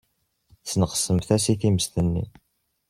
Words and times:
Tesneqsemt-as 0.63 1.45
i 1.53 1.55
tmes-nni. 1.61 2.25